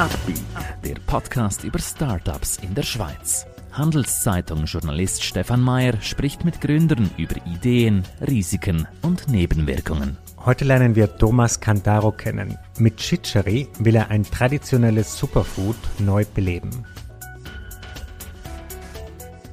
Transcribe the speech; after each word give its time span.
Upbeat, 0.00 0.40
der 0.82 0.94
Podcast 1.06 1.62
über 1.62 1.78
Startups 1.78 2.56
in 2.62 2.74
der 2.74 2.84
Schweiz. 2.84 3.44
Handelszeitung-Journalist 3.72 5.22
Stefan 5.22 5.60
Mayer 5.60 6.00
spricht 6.00 6.42
mit 6.42 6.62
Gründern 6.62 7.10
über 7.18 7.36
Ideen, 7.44 8.04
Risiken 8.26 8.88
und 9.02 9.28
Nebenwirkungen. 9.28 10.16
Heute 10.42 10.64
lernen 10.64 10.94
wir 10.94 11.18
Thomas 11.18 11.60
Cantaro 11.60 12.12
kennen. 12.12 12.56
Mit 12.78 12.96
Chicheri 12.96 13.68
will 13.78 13.94
er 13.94 14.08
ein 14.08 14.24
traditionelles 14.24 15.18
Superfood 15.18 15.76
neu 15.98 16.24
beleben. 16.34 16.70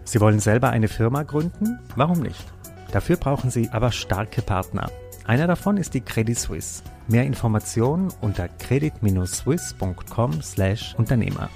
Sie 0.05 0.21
wollen 0.21 0.39
selber 0.39 0.69
eine 0.69 0.87
Firma 0.87 1.23
gründen? 1.23 1.77
Warum 1.97 2.21
nicht? 2.21 2.45
Dafür 2.93 3.17
brauchen 3.17 3.49
Sie 3.49 3.67
aber 3.73 3.91
starke 3.91 4.41
Partner. 4.41 4.89
Einer 5.25 5.47
davon 5.47 5.75
ist 5.75 5.93
die 5.93 5.99
Credit 5.99 6.39
Suisse. 6.39 6.83
Mehr 7.09 7.23
Informationen 7.23 8.11
unter 8.19 8.49
credit-swiss.com/Unternehmer. 8.49 11.49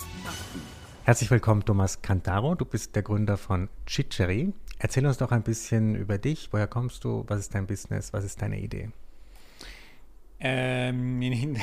Herzlich 1.04 1.30
willkommen, 1.30 1.66
Thomas 1.66 2.02
Cantaro. 2.02 2.56
Du 2.56 2.64
bist 2.64 2.96
der 2.96 3.04
Gründer 3.04 3.36
von 3.36 3.68
Chicheri. 3.86 4.54
Erzähl 4.80 5.06
uns 5.06 5.18
doch 5.18 5.34
ein 5.34 5.44
bisschen 5.44 5.96
über 5.96 6.18
dich. 6.18 6.48
Woher 6.52 6.68
kommst 6.68 7.04
du? 7.04 7.26
Was 7.28 7.42
ist 7.42 7.54
dein 7.54 7.68
Business? 7.68 8.14
Was 8.14 8.24
ist 8.24 8.42
deine 8.42 8.62
Idee? 8.62 8.92
Ähm, 10.40 11.20
mein, 11.20 11.34
Hin 11.34 11.60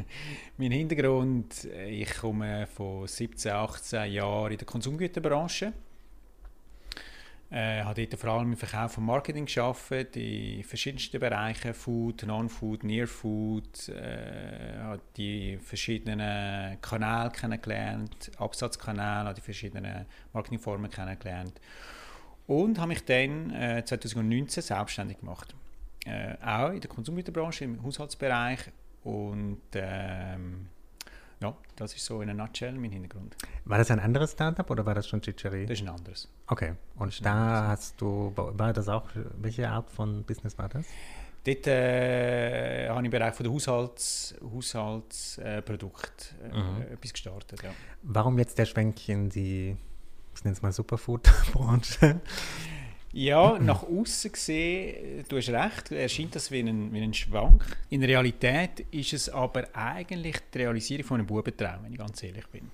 mein, 0.56 0.72
Hintergrund, 0.72 1.68
ich 1.88 2.12
komme 2.16 2.66
von 2.66 3.06
17, 3.06 3.52
18 3.52 4.14
Jahren 4.14 4.50
in 4.50 4.58
der 4.58 4.66
Konsumgüterbranche 4.66 5.72
äh, 7.50 7.82
habe 7.82 8.06
dort 8.06 8.20
vor 8.20 8.30
allem 8.30 8.52
im 8.52 8.56
Verkauf 8.56 8.98
und 8.98 9.04
Marketing 9.04 9.46
gearbeitet, 9.46 10.16
in 10.16 10.62
verschiedensten 10.64 11.18
Bereichen, 11.18 11.72
Food, 11.72 12.24
Non-Food, 12.26 12.84
Near-Food, 12.84 13.88
äh, 13.88 14.78
habe 14.78 15.00
die 15.16 15.58
verschiedenen 15.58 16.80
Kanäle 16.80 17.30
kennengelernt, 17.30 18.30
Absatzkanäle, 18.36 19.32
die 19.34 19.40
verschiedenen 19.40 20.06
Marketingformen 20.32 20.90
kennengelernt 20.90 21.60
und 22.48 22.78
habe 22.78 22.88
mich 22.88 23.04
dann 23.04 23.50
äh, 23.50 23.84
2019 23.84 24.62
selbstständig 24.62 25.20
gemacht. 25.20 25.54
Äh, 26.06 26.34
auch 26.44 26.70
in 26.70 26.80
der 26.80 26.90
Konsumgüterbranche, 26.90 27.64
im 27.64 27.82
Haushaltsbereich 27.82 28.60
und 29.04 29.60
ähm, 29.74 30.68
ja, 31.40 31.54
das 31.76 31.94
ist 31.94 32.04
so 32.04 32.20
in 32.20 32.30
a 32.30 32.34
nutshell 32.34 32.72
mein 32.72 32.90
Hintergrund. 32.90 33.36
War 33.64 33.78
das 33.78 33.90
ein 33.90 34.00
anderes 34.00 34.32
Startup 34.32 34.68
oder 34.70 34.84
war 34.84 34.94
das 34.94 35.06
schon 35.06 35.20
Chicheri? 35.20 35.66
Das 35.66 35.78
ist 35.78 35.86
ein 35.86 35.94
anderes. 35.94 36.28
Okay, 36.46 36.74
und 36.96 37.24
da 37.24 37.68
hast 37.68 38.00
du, 38.00 38.32
war 38.34 38.72
das 38.72 38.88
auch, 38.88 39.08
welche 39.36 39.68
Art 39.68 39.90
von 39.90 40.24
Business 40.24 40.58
war 40.58 40.68
das? 40.68 40.86
Dort 41.44 41.66
äh, 41.68 42.88
habe 42.88 43.00
ich 43.00 43.04
im 43.04 43.10
Bereich 43.10 43.34
von 43.34 43.44
der 43.44 43.52
Haushalts, 43.52 44.34
Haushaltsprodukt 44.42 46.34
äh, 46.42 46.48
äh, 46.48 46.62
mhm. 46.62 46.82
etwas 46.92 47.12
gestartet. 47.12 47.62
Ja. 47.62 47.70
Warum 48.02 48.38
jetzt 48.38 48.58
der 48.58 48.66
Schwenk 48.66 49.08
in 49.08 49.30
die, 49.30 49.76
ich 50.34 50.44
nenne 50.44 50.54
es 50.54 50.62
mal 50.62 50.72
Superfood-Branche? 50.72 52.20
Ja, 53.18 53.58
nach 53.58 53.82
außen 53.82 54.30
gesehen, 54.30 55.24
du 55.28 55.38
hast 55.38 55.48
recht, 55.48 55.90
erscheint 55.90 56.36
das 56.36 56.52
wie 56.52 56.60
ein, 56.60 56.92
wie 56.92 57.00
ein 57.00 57.12
Schwank. 57.12 57.64
In 57.90 58.04
Realität 58.04 58.86
ist 58.92 59.12
es 59.12 59.28
aber 59.28 59.66
eigentlich 59.72 60.36
die 60.54 60.58
Realisierung 60.58 61.04
von 61.04 61.18
einem 61.18 61.26
Bubentraum, 61.26 61.82
wenn 61.82 61.92
ich 61.94 61.98
ganz 61.98 62.22
ehrlich 62.22 62.46
bin. 62.46 62.70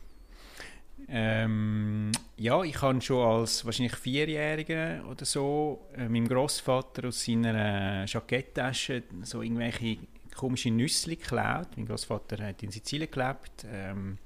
Ähm, 1.08 2.12
ja, 2.36 2.62
ich 2.62 2.78
habe 2.82 3.00
schon 3.00 3.26
als 3.26 3.64
wahrscheinlich 3.64 3.96
Vierjähriger 3.96 5.02
oder 5.10 5.24
so 5.24 5.88
äh, 5.96 6.10
meinem 6.10 6.28
Großvater 6.28 7.08
aus 7.08 7.24
seiner 7.24 8.04
Jacketttasche 8.04 9.04
so 9.22 9.40
irgendwelche 9.40 9.96
komische 10.36 10.70
Nüsse 10.70 11.08
geklaut. 11.08 11.68
Mein 11.76 11.86
Großvater 11.86 12.46
hat 12.46 12.62
in 12.62 12.70
Sizilien 12.70 13.10
gelebt. 13.10 13.64
Ähm, 13.72 14.18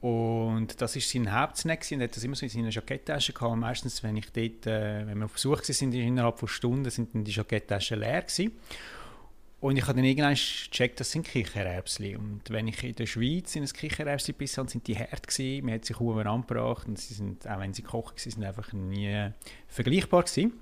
und 0.00 0.80
das 0.80 0.94
ist 0.94 1.10
sein 1.10 1.32
Hauptsnack 1.32 1.90
er 1.90 2.00
hat 2.04 2.14
das 2.14 2.22
immer 2.22 2.36
so 2.36 2.46
in 2.46 2.50
seiner 2.50 2.70
Jacketttasche 2.70 3.32
gehabt. 3.32 3.52
Und 3.52 3.60
meistens, 3.60 4.02
wenn 4.04 4.16
ich 4.16 4.30
dort, 4.30 4.66
äh, 4.66 5.06
wenn 5.06 5.18
wir 5.18 5.24
auf 5.24 5.32
Besuch 5.32 5.64
sind, 5.64 5.92
innerhalb 5.92 6.38
von 6.38 6.48
Stunden 6.48 6.88
sind 6.90 7.14
dann 7.14 7.24
die 7.24 7.32
Jackettaschen 7.32 7.98
leer 7.98 8.22
gewesen. 8.22 8.52
Und 9.60 9.76
ich 9.76 9.82
habe 9.82 9.94
dann 9.94 10.04
irgendwann 10.04 10.34
gecheckt, 10.34 11.00
das 11.00 11.10
sind 11.10 11.26
Kichererbsen. 11.26 12.16
Und 12.16 12.42
wenn 12.48 12.68
ich 12.68 12.80
in 12.84 12.94
der 12.94 13.06
Schweiz 13.06 13.56
in 13.56 13.64
ein 13.64 13.68
Kichererbsen 13.68 14.34
biss 14.34 14.56
habe, 14.56 14.70
sind 14.70 14.86
die 14.86 14.96
hart 14.96 15.26
gewesen. 15.26 15.66
Man 15.66 15.74
hat 15.74 15.84
sich 15.84 15.96
kaum 15.96 16.16
angebracht 16.16 16.86
und 16.86 16.96
sie 16.96 17.14
sind, 17.14 17.48
auch 17.48 17.58
wenn 17.58 17.74
sie 17.74 17.82
gekocht 17.82 18.24
waren, 18.24 18.30
sind 18.30 18.44
einfach 18.44 18.72
nie 18.72 19.30
vergleichbar 19.66 20.22
gewesen. 20.22 20.52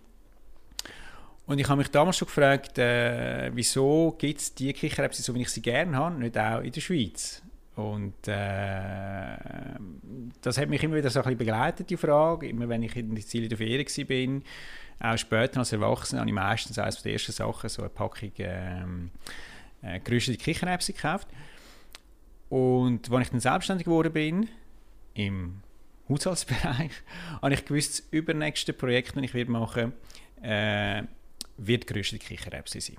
Und 1.44 1.58
ich 1.58 1.68
habe 1.68 1.78
mich 1.78 1.90
damals 1.90 2.16
schon 2.16 2.26
gefragt, 2.26 2.78
äh, 2.78 3.50
wieso 3.54 4.16
gibt 4.18 4.40
es 4.40 4.54
die 4.54 4.72
Kichererbsen, 4.72 5.22
so 5.22 5.34
wie 5.34 5.42
ich 5.42 5.50
sie 5.50 5.62
gerne 5.62 5.94
habe, 5.94 6.18
nicht 6.18 6.38
auch 6.38 6.60
in 6.60 6.72
der 6.72 6.80
Schweiz? 6.80 7.42
Und 7.76 8.26
äh, 8.26 9.36
das 10.40 10.56
hat 10.56 10.70
mich 10.70 10.82
immer 10.82 10.96
wieder 10.96 11.10
so 11.10 11.20
ein 11.20 11.24
bisschen 11.24 11.38
begleitet, 11.38 11.90
die 11.90 11.98
Frage. 11.98 12.48
Immer 12.48 12.70
wenn 12.70 12.82
ich 12.82 12.96
in 12.96 13.14
der 13.14 13.24
Ziele 13.24 13.48
der 13.48 13.58
Ferien 13.58 14.42
war, 14.98 15.12
auch 15.12 15.18
später 15.18 15.58
als 15.58 15.72
Erwachsener, 15.72 16.20
habe 16.20 16.30
ich 16.30 16.34
meistens 16.34 16.78
eines 16.78 17.02
der 17.02 17.12
ersten 17.12 17.32
Sachen 17.32 17.68
so 17.68 17.82
eine 17.82 17.90
Packung 17.90 18.32
ähm, 18.38 19.10
äh, 19.82 20.00
geröstete 20.00 20.38
Kichererbsen 20.38 20.94
gekauft. 20.94 21.28
Und 22.48 23.12
als 23.12 23.26
ich 23.26 23.30
dann 23.30 23.40
selbstständig 23.40 23.84
geworden 23.84 24.12
bin, 24.12 24.48
im 25.12 25.60
Haushaltsbereich, 26.08 26.92
habe 27.42 27.52
ich 27.52 27.62
gewusst, 27.62 27.98
das 27.98 28.06
übernächste 28.10 28.72
Projekt, 28.72 29.16
das 29.16 29.22
ich 29.22 29.48
machen 29.48 29.92
werde, 30.42 31.02
äh, 31.02 31.06
wird 31.58 31.86
geröstete 31.86 32.24
Kichererbsen 32.24 32.80
sein. 32.80 32.96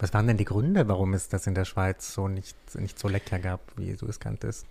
Was 0.00 0.14
waren 0.14 0.26
denn 0.26 0.38
die 0.38 0.46
Gründe, 0.46 0.88
warum 0.88 1.12
es 1.12 1.28
das 1.28 1.46
in 1.46 1.54
der 1.54 1.66
Schweiz 1.66 2.14
so 2.14 2.26
nicht, 2.26 2.56
nicht 2.74 2.98
so 2.98 3.06
lecker 3.06 3.38
gab, 3.38 3.60
wie 3.76 3.94
du 3.94 4.06
es 4.06 4.18
kanntest? 4.18 4.66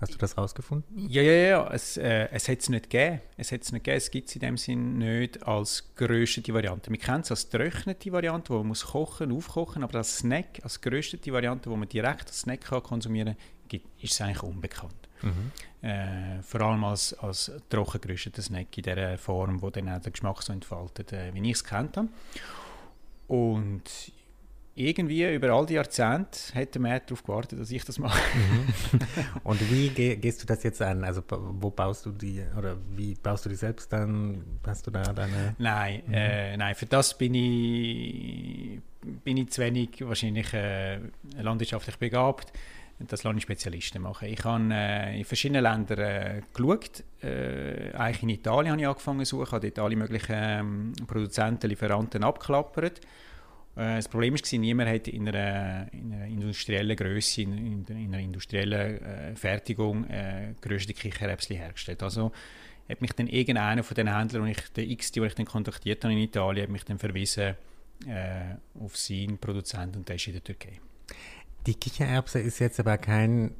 Hast 0.00 0.14
du 0.14 0.18
das 0.18 0.38
rausgefunden? 0.38 1.08
Ja, 1.08 1.22
ja, 1.22 1.32
ja. 1.32 1.70
Es, 1.72 1.96
äh, 1.96 2.28
es 2.30 2.48
hat 2.48 2.60
es 2.60 2.68
nicht 2.68 2.88
gegeben. 2.88 3.20
Es 3.36 3.50
hat 3.50 3.60
nicht 3.60 3.72
gegeben. 3.72 3.96
Es 3.96 4.10
gibt 4.12 4.28
es 4.28 4.36
in 4.36 4.40
dem 4.40 4.56
Sinn 4.56 4.98
nicht 4.98 5.42
als 5.42 5.92
geröstete 5.96 6.54
Variante. 6.54 6.88
Wir 6.88 6.98
kennen 6.98 7.22
es 7.22 7.32
als 7.32 7.50
getrocknete 7.50 8.12
Variante, 8.12 8.50
wo 8.50 8.58
man 8.58 8.68
muss 8.68 8.86
kochen, 8.86 9.32
aufkochen, 9.32 9.82
aber 9.82 9.98
als 9.98 10.18
Snack, 10.18 10.60
als 10.62 10.80
geröstete 10.80 11.32
Variante, 11.32 11.68
wo 11.68 11.74
man 11.74 11.88
direkt 11.88 12.28
als 12.28 12.42
Snack 12.42 12.60
kann 12.60 12.82
konsumieren 12.84 13.36
kann, 13.68 13.80
ist 14.00 14.12
es 14.12 14.20
eigentlich 14.20 14.44
unbekannt. 14.44 15.08
Mhm. 15.20 15.50
Äh, 15.82 16.42
vor 16.42 16.60
allem 16.60 16.84
als, 16.84 17.12
als 17.14 17.50
trocken 17.68 18.00
gerösteter 18.00 18.40
Snack 18.40 18.78
in 18.78 18.84
der 18.84 19.18
Form, 19.18 19.60
wo 19.60 19.70
dann 19.70 19.88
auch 19.88 20.00
den 20.00 20.12
Geschmack 20.12 20.44
so 20.44 20.52
entfaltet, 20.52 21.12
äh, 21.12 21.34
wie 21.34 21.40
ich 21.50 21.56
es 21.56 21.64
kennt 21.64 21.96
habe. 21.96 22.08
Und 23.26 23.82
irgendwie 24.78 25.34
über 25.34 25.50
all 25.50 25.66
die 25.66 25.74
Jahrzehnte 25.74 26.38
hat 26.54 26.74
der 26.74 26.80
Matt 26.80 27.10
darauf 27.10 27.24
gewartet, 27.24 27.58
dass 27.60 27.70
ich 27.70 27.84
das 27.84 27.98
mache. 27.98 28.20
Mhm. 28.36 29.00
Und 29.44 29.70
wie 29.70 29.88
geh, 29.88 30.16
gehst 30.16 30.42
du 30.42 30.46
das 30.46 30.62
jetzt 30.62 30.80
an? 30.80 31.04
Also 31.04 31.22
wo 31.28 31.70
baust 31.70 32.06
du 32.06 32.12
die 32.12 32.42
oder 32.56 32.76
wie 32.94 33.14
baust 33.14 33.44
du 33.44 33.48
die 33.48 33.56
selbst 33.56 33.92
an? 33.92 34.44
Hast 34.64 34.86
du 34.86 34.90
da 34.90 35.02
deine? 35.02 35.56
Nein, 35.58 36.02
mhm. 36.06 36.14
äh, 36.14 36.56
nein, 36.56 36.74
für 36.74 36.86
das 36.86 37.18
bin 37.18 37.34
ich 37.34 38.80
bin 39.24 39.36
ich 39.36 39.50
zu 39.50 39.62
wenig 39.62 39.90
wahrscheinlich 40.00 40.52
äh, 40.54 40.98
landwirtschaftlich 41.40 41.96
begabt. 41.96 42.52
Das 43.00 43.22
lasse 43.22 43.36
ich 43.36 43.42
Spezialisten 43.44 44.02
machen. 44.02 44.28
Ich 44.28 44.44
habe 44.44 44.72
äh, 44.72 45.18
in 45.18 45.24
verschiedenen 45.24 45.62
Ländern 45.62 45.98
äh, 45.98 46.42
geschaut. 46.52 47.04
Äh, 47.22 47.92
eigentlich 47.92 48.22
in 48.24 48.28
Italien 48.30 48.72
habe 48.72 48.80
ich 48.80 48.88
angefangen 48.88 49.24
zu 49.24 49.36
suchen, 49.36 49.52
habe 49.52 49.70
dort 49.70 49.86
alle 49.86 49.96
möglichen 49.96 50.34
ähm, 50.36 50.92
Produzenten, 51.06 51.68
Lieferanten 51.68 52.24
abgeklappert 52.24 53.00
das 53.78 54.08
Problem 54.08 54.34
war, 54.34 54.58
niemand 54.58 54.90
hat 54.90 55.06
in 55.08 55.28
einer, 55.28 55.92
in 55.92 56.12
einer 56.12 56.26
industriellen 56.26 56.96
Größe, 56.96 57.42
in, 57.42 57.84
in, 57.86 58.08
einer 58.08 58.18
industriellen 58.18 59.00
äh, 59.00 59.36
Fertigung 59.36 60.04
äh, 60.08 60.54
größte 60.60 60.94
Kichererbsen 60.94 61.56
hergestellt. 61.56 62.02
Also 62.02 62.32
hat 62.88 63.00
mich 63.00 63.12
dann 63.12 63.28
irgendeiner 63.28 63.84
von 63.84 63.94
den 63.94 64.12
Händlern, 64.12 64.46
ich, 64.48 64.60
der 64.74 64.84
X, 64.84 65.12
den 65.12 65.24
ich 65.24 65.34
dann 65.34 65.46
kontaktiert 65.46 66.02
habe 66.02 66.12
in 66.12 66.20
Italien, 66.20 66.64
hat 66.64 66.70
mich 66.70 66.84
dann 66.84 66.98
verwiesen 66.98 67.54
äh, 68.06 68.56
auf 68.80 68.96
seinen 68.96 69.38
Produzenten 69.38 69.98
und 69.98 70.08
der 70.08 70.16
ist 70.16 70.26
in 70.26 70.32
der 70.32 70.44
Türkei. 70.44 70.80
Die 71.66 71.74
Kichererbse 71.74 72.40
ist 72.40 72.58
jetzt 72.58 72.80
aber 72.80 72.98
kein 72.98 73.54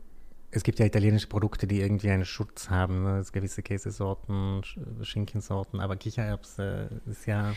es 0.51 0.63
gibt 0.63 0.79
ja 0.79 0.87
italienische 0.87 1.27
Produkte, 1.27 1.67
die 1.67 1.81
irgendwie 1.81 2.11
einen 2.11 2.25
Schutz 2.25 2.71
haben, 2.71 3.03
ne? 3.03 3.25
gewisse 3.33 3.63
Käsesorten, 3.63 4.63
Schinkensorten, 5.03 5.81
aber 5.81 5.97
Kichererbse 5.97 7.03
ist 7.07 7.27
ja 7.27 7.55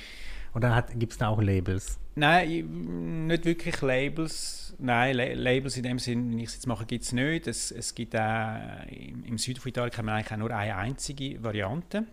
oder 0.53 0.85
gibt 0.95 1.13
es 1.13 1.17
da 1.17 1.29
auch 1.29 1.41
Labels? 1.41 1.97
Nein, 2.15 3.27
nicht 3.27 3.45
wirklich 3.45 3.81
Labels. 3.81 4.75
Nein, 4.79 5.15
Labels 5.15 5.77
in 5.77 5.83
dem 5.83 5.99
Sinne, 5.99 6.29
wenn 6.31 6.39
ich 6.39 6.49
es 6.49 6.55
jetzt 6.55 6.67
mache, 6.67 6.85
gibt 6.85 7.05
es 7.05 7.13
nicht. 7.13 7.47
Es, 7.47 7.71
es 7.71 7.95
gibt 7.95 8.15
auch, 8.17 8.85
im 8.89 9.37
Süden 9.37 9.61
von 9.61 9.69
Italien 9.69 9.91
kann 9.91 10.05
man 10.05 10.15
eigentlich 10.15 10.31
auch 10.33 10.37
nur 10.37 10.51
eine 10.51 10.75
einzige 10.75 11.41
Variante. 11.41 12.05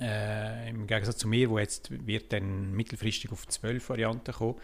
Äh, 0.00 0.70
Im 0.70 0.86
Gegensatz 0.86 1.18
zu 1.18 1.28
mir, 1.28 1.50
wo 1.50 1.58
jetzt 1.58 1.90
wird 2.06 2.32
dann 2.32 2.72
mittelfristig 2.72 3.30
auf 3.30 3.46
zwölf 3.48 3.88
Varianten 3.88 4.32
kommen, 4.32 4.56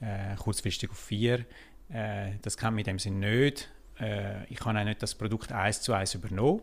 äh, 0.00 0.34
kurzfristig 0.36 0.90
auf 0.90 0.98
vier. 0.98 1.46
Äh, 1.88 2.32
das 2.42 2.56
kann 2.56 2.74
man 2.74 2.80
in 2.80 2.84
dem 2.84 2.98
Sinne 2.98 3.30
nicht. 3.30 3.70
Äh, 4.00 4.44
ich 4.48 4.58
kann 4.58 4.76
auch 4.76 4.84
nicht 4.84 5.02
das 5.02 5.14
Produkt 5.14 5.52
eins 5.52 5.80
zu 5.82 5.92
eins 5.92 6.14
übernommen. 6.14 6.62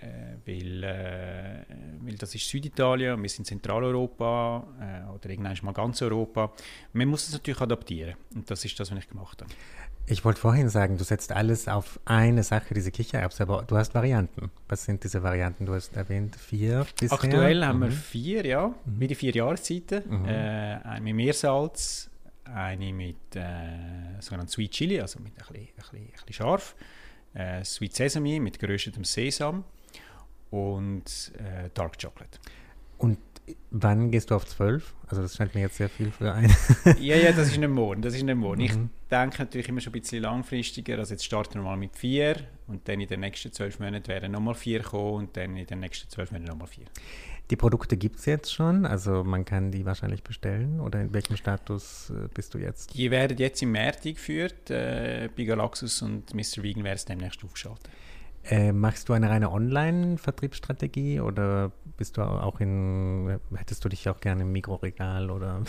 äh, 0.00 0.36
weil, 0.46 0.84
äh, 0.84 1.64
weil 2.00 2.14
das 2.14 2.34
ist 2.34 2.48
Süditalien, 2.48 3.20
wir 3.20 3.28
sind 3.28 3.46
Zentraleuropa 3.46 4.66
äh, 4.80 5.10
oder 5.12 5.30
irgendwann 5.30 5.56
mal 5.62 5.72
ganz 5.72 6.02
Europa. 6.02 6.52
Man 6.92 7.08
muss 7.08 7.26
es 7.26 7.32
natürlich 7.32 7.60
adaptieren 7.60 8.14
und 8.34 8.50
das 8.50 8.64
ist 8.64 8.78
das, 8.78 8.90
was 8.90 8.98
ich 8.98 9.08
gemacht 9.08 9.42
habe. 9.42 9.50
Ich 10.10 10.24
wollte 10.24 10.40
vorhin 10.40 10.70
sagen, 10.70 10.96
du 10.96 11.04
setzt 11.04 11.32
alles 11.32 11.68
auf 11.68 12.00
eine 12.06 12.42
Sache, 12.42 12.72
diese 12.72 12.90
Kichererbse, 12.90 13.42
aber 13.42 13.64
du 13.66 13.76
hast 13.76 13.94
Varianten. 13.94 14.50
Was 14.66 14.84
sind 14.84 15.04
diese 15.04 15.22
Varianten? 15.22 15.66
Du 15.66 15.74
hast 15.74 15.94
erwähnt 15.96 16.34
vier 16.36 16.86
bisher. 16.98 17.12
Aktuell 17.12 17.62
haben 17.62 17.80
mhm. 17.80 17.82
wir 17.82 17.90
vier, 17.90 18.46
ja, 18.46 18.68
mhm. 18.68 18.74
wie 19.00 19.06
die 19.06 19.14
vier 19.14 19.34
Jahreszeiten. 19.34 20.02
Mhm. 20.08 20.24
Äh, 20.26 21.00
mit 21.00 21.14
Meersalz, 21.14 22.08
eine 22.54 22.92
mit 22.92 23.16
äh, 23.34 24.20
sogenannten 24.20 24.50
Sweet 24.50 24.70
Chili, 24.70 25.00
also 25.00 25.20
mit 25.20 25.32
ein 25.32 25.36
bisschen, 25.36 25.56
ein 25.56 25.74
bisschen, 25.76 25.98
ein 25.98 26.10
bisschen 26.10 26.32
scharf, 26.32 26.76
äh, 27.34 27.64
Sweet 27.64 27.94
Sesame 27.94 28.40
mit 28.40 28.58
geröstetem 28.58 29.04
Sesam 29.04 29.64
und 30.50 31.32
äh, 31.38 31.70
Dark 31.74 31.98
Chocolate. 32.00 32.38
Und 32.98 33.18
wann 33.70 34.10
gehst 34.10 34.30
du 34.30 34.34
auf 34.34 34.46
12? 34.46 34.94
Also 35.06 35.22
das 35.22 35.36
scheint 35.36 35.54
mir 35.54 35.62
jetzt 35.62 35.76
sehr 35.76 35.88
viel 35.88 36.10
für 36.10 36.32
ein. 36.32 36.52
ja, 37.00 37.16
ja, 37.16 37.32
das 37.32 37.48
ist 37.48 37.58
ein 37.58 37.70
Monat. 37.70 38.04
Das 38.04 38.14
ist 38.14 38.22
ein 38.22 38.36
Monat. 38.36 38.58
Mhm. 38.58 38.64
Ich 38.64 39.08
denke 39.10 39.38
natürlich 39.38 39.68
immer 39.68 39.80
schon 39.80 39.92
ein 39.92 40.00
bisschen 40.00 40.22
langfristiger. 40.22 40.98
Also 40.98 41.14
jetzt 41.14 41.24
starten 41.24 41.54
wir 41.54 41.62
mal 41.62 41.76
mit 41.76 41.96
vier 41.96 42.36
und 42.66 42.86
dann 42.88 43.00
in 43.00 43.08
den 43.08 43.20
nächsten 43.20 43.52
zwölf 43.52 43.78
Monaten 43.78 44.06
werden 44.08 44.32
nochmal 44.32 44.54
vier 44.54 44.82
kommen 44.82 45.14
und 45.14 45.36
dann 45.36 45.56
in 45.56 45.66
den 45.66 45.80
nächsten 45.80 46.10
zwölf 46.10 46.30
Monaten 46.30 46.50
nochmal 46.50 46.68
vier. 46.68 46.86
Die 47.50 47.56
Produkte 47.56 47.96
gibt 47.96 48.18
es 48.18 48.26
jetzt 48.26 48.52
schon, 48.52 48.84
also 48.84 49.24
man 49.24 49.44
kann 49.46 49.70
die 49.70 49.86
wahrscheinlich 49.86 50.22
bestellen 50.22 50.80
oder 50.80 51.00
in 51.00 51.14
welchem 51.14 51.36
Status 51.36 52.10
äh, 52.10 52.28
bist 52.34 52.52
du 52.52 52.58
jetzt? 52.58 52.94
Die 52.94 53.10
werden 53.10 53.38
jetzt 53.38 53.62
im 53.62 53.72
März 53.72 54.02
geführt. 54.02 54.70
Äh, 54.70 55.30
bei 55.34 55.44
Galaxus 55.44 56.02
und 56.02 56.34
Mr. 56.34 56.62
Vegan 56.62 56.84
werden 56.84 56.96
es 56.96 57.06
demnächst 57.06 57.42
aufgeschaltet. 57.42 57.88
Äh, 58.44 58.72
machst 58.72 59.08
du 59.08 59.12
eine 59.12 59.28
reine 59.28 59.50
Online-Vertriebsstrategie 59.50 61.20
oder 61.20 61.72
bist 61.96 62.16
du 62.16 62.22
auch 62.22 62.60
in, 62.60 63.38
hättest 63.54 63.84
du 63.84 63.88
dich 63.88 64.08
auch 64.08 64.20
gerne 64.20 64.42
im 64.42 64.52
Mikroregal 64.52 65.30
oder 65.30 65.62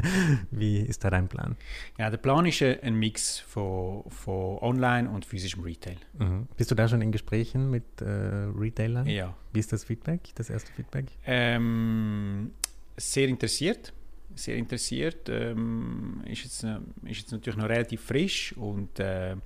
wie 0.50 0.80
ist 0.80 1.04
da 1.04 1.10
dein 1.10 1.28
Plan? 1.28 1.56
Ja, 1.98 2.10
der 2.10 2.18
Plan 2.18 2.44
ist 2.46 2.60
ein 2.62 2.94
Mix 2.94 3.38
von, 3.38 4.02
von 4.08 4.58
Online 4.58 5.08
und 5.08 5.24
physischem 5.24 5.62
Retail. 5.62 5.96
Mhm. 6.18 6.48
Bist 6.56 6.70
du 6.70 6.74
da 6.74 6.88
schon 6.88 7.02
in 7.02 7.12
Gesprächen 7.12 7.70
mit 7.70 7.84
äh, 8.00 8.04
Retailern? 8.04 9.06
Ja. 9.06 9.34
Wie 9.52 9.60
ist 9.60 9.72
das 9.72 9.84
Feedback, 9.84 10.30
das 10.34 10.50
erste 10.50 10.72
Feedback? 10.72 11.06
Ähm, 11.26 12.50
sehr 12.96 13.28
interessiert 13.28 13.92
sehr 14.34 14.56
interessiert. 14.56 15.28
Ähm, 15.28 16.22
ist, 16.26 16.44
jetzt, 16.44 16.64
äh, 16.64 16.78
ist 17.04 17.20
jetzt 17.20 17.32
natürlich 17.32 17.56
noch 17.56 17.68
relativ 17.68 18.02
frisch 18.02 18.52
und 18.56 18.98
äh, 18.98 19.36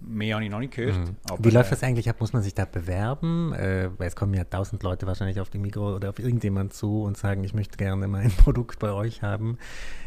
Mehr 0.00 0.34
habe 0.34 0.44
ich 0.44 0.50
noch 0.50 0.58
nicht 0.58 0.74
gehört. 0.74 0.98
Mhm. 0.98 1.16
Wie 1.38 1.50
läuft 1.50 1.72
das 1.72 1.82
äh, 1.82 1.86
eigentlich 1.86 2.08
ab? 2.10 2.20
Muss 2.20 2.32
man 2.32 2.42
sich 2.42 2.54
da 2.54 2.66
bewerben? 2.66 3.52
Äh, 3.54 3.90
weil 3.96 4.08
es 4.08 4.16
kommen 4.16 4.34
ja 4.34 4.44
tausend 4.44 4.82
Leute 4.82 5.06
wahrscheinlich 5.06 5.40
auf 5.40 5.48
die 5.48 5.58
Mikro 5.58 5.96
oder 5.96 6.10
auf 6.10 6.18
irgendjemand 6.18 6.74
zu 6.74 7.02
und 7.02 7.16
sagen, 7.16 7.44
ich 7.44 7.54
möchte 7.54 7.78
gerne 7.78 8.06
mein 8.06 8.30
Produkt 8.36 8.78
bei 8.78 8.92
euch 8.92 9.22
haben. 9.22 9.58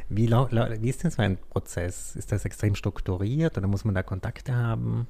Wie, 0.07 0.29
wie 0.29 0.89
ist 0.89 1.03
denn 1.03 1.11
so 1.11 1.21
ein 1.21 1.37
Prozess? 1.37 2.15
Ist 2.15 2.31
das 2.31 2.45
extrem 2.45 2.75
strukturiert 2.75 3.57
oder 3.57 3.67
muss 3.67 3.83
man 3.83 3.95
da 3.95 4.03
Kontakte 4.03 4.55
haben? 4.55 5.07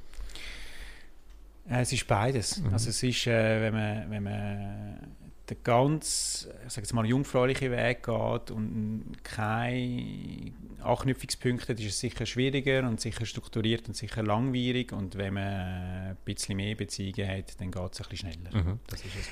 Äh, 1.70 1.82
es 1.82 1.92
ist 1.92 2.08
beides. 2.08 2.62
Mhm. 2.62 2.74
Also 2.74 2.90
es 2.90 3.04
ist, 3.04 3.28
äh, 3.28 3.62
wenn 3.62 3.74
man, 3.74 4.10
wenn 4.10 4.24
man 4.24 5.16
der 5.50 5.58
ganz, 5.64 6.48
ich 6.66 6.74
sage 6.74 6.86
jetzt 6.86 6.94
mal, 6.94 7.06
jungfräuliche 7.06 7.72
Weg 7.72 8.04
geht 8.04 8.52
und 8.52 9.14
keine 9.24 10.52
Anknüpfungspunkte, 10.82 11.76
dann 11.76 11.86
ist 11.86 11.94
es 11.94 12.00
sicher 12.00 12.26
schwieriger 12.26 12.88
und 12.88 13.02
sicher 13.02 13.26
strukturiert 13.26 13.88
und 13.88 13.96
sicher 13.96 14.24
langwierig. 14.24 14.92
Und 14.92 15.18
wenn 15.18 15.34
man 15.34 15.44
ein 15.44 16.18
bisschen 16.26 16.58
mehr 16.58 16.76
Beziehungen 16.76 17.28
hat, 17.28 17.60
dann 17.60 17.72
geht 17.72 17.94
es 17.94 18.02
ein 18.02 18.10
bisschen 18.10 18.34
schneller. 18.34 18.64
Mhm. 18.64 18.80
Das 18.88 19.00
ist 19.02 19.16
es. 19.16 19.28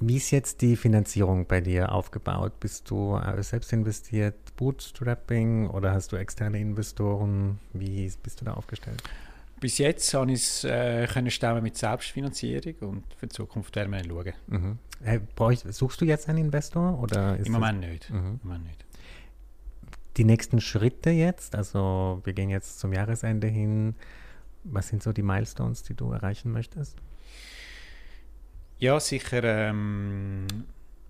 Wie 0.00 0.16
ist 0.16 0.30
jetzt 0.30 0.62
die 0.62 0.76
Finanzierung 0.76 1.46
bei 1.46 1.60
dir 1.60 1.90
aufgebaut? 1.90 2.60
Bist 2.60 2.88
du 2.88 3.16
äh, 3.16 3.42
selbst 3.42 3.72
investiert, 3.72 4.54
Bootstrapping 4.56 5.68
oder 5.68 5.92
hast 5.92 6.12
du 6.12 6.16
externe 6.16 6.60
Investoren? 6.60 7.58
Wie 7.72 8.10
bist 8.22 8.40
du 8.40 8.44
da 8.44 8.54
aufgestellt? 8.54 9.02
Bis 9.60 9.78
jetzt 9.78 10.12
habe 10.14 10.32
ich 10.32 10.40
es 10.40 10.64
äh, 10.64 11.06
können 11.06 11.30
stemmen 11.30 11.62
mit 11.62 11.76
Selbstfinanzierung 11.76 12.74
und 12.80 13.04
für 13.14 13.26
die 13.26 13.34
Zukunft 13.34 13.74
werden 13.76 13.92
wir 13.92 14.04
schauen. 14.04 14.32
Mhm. 14.46 14.78
Hey, 15.02 15.20
suchst 15.70 16.00
du 16.00 16.04
jetzt 16.04 16.28
einen 16.28 16.38
Investor? 16.38 16.98
Oder 17.00 17.36
Im 17.36 17.52
Moment 17.52 17.80
nicht. 17.80 18.10
Mhm. 18.10 18.40
Im 18.42 18.48
Moment 18.48 18.66
nicht. 18.66 18.84
Die 20.16 20.24
nächsten 20.24 20.60
Schritte 20.60 21.10
jetzt, 21.10 21.54
also 21.54 22.20
wir 22.24 22.32
gehen 22.32 22.50
jetzt 22.50 22.80
zum 22.80 22.92
Jahresende 22.92 23.46
hin. 23.46 23.94
Was 24.64 24.88
sind 24.88 25.02
so 25.02 25.12
die 25.12 25.22
Milestones, 25.22 25.84
die 25.84 25.94
du 25.94 26.10
erreichen 26.10 26.50
möchtest? 26.50 26.96
Ja, 28.80 28.98
sicher 28.98 29.44
ähm, 29.44 30.46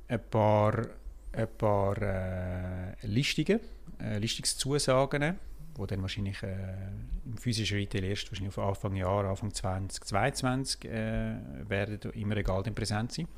ein 0.09 0.21
paar, 0.31 0.87
ein 1.33 1.49
paar 1.57 1.97
äh, 2.03 3.07
Listungen, 3.07 3.61
äh, 4.01 4.19
Listungszusagen 4.19 5.39
wo 5.79 5.87
dann 5.87 6.03
wahrscheinlich 6.03 6.43
äh, 6.43 6.57
im 7.25 7.39
physischen 7.39 7.79
Retail 7.79 8.05
erst 8.05 8.31
wahrscheinlich 8.31 8.57
auf 8.59 8.69
Anfang 8.69 8.97
Jahr, 8.97 9.25
Anfang 9.25 9.55
2022 9.55 10.85
äh, 10.85 11.37
werden 11.69 12.13
im 12.13 12.33
Regal 12.33 12.63
dann 12.63 12.75
präsent 12.75 13.13
sein. 13.13 13.29